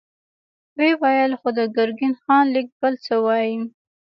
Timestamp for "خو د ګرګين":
1.39-2.13